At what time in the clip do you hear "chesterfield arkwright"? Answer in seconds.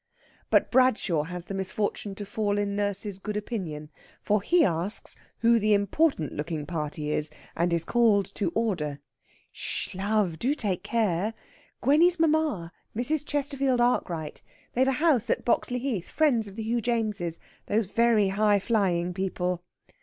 13.27-14.41